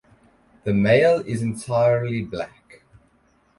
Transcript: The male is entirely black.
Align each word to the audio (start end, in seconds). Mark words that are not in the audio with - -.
The 0.63 0.73
male 0.73 1.19
is 1.27 1.43
entirely 1.43 2.23
black. 2.23 2.81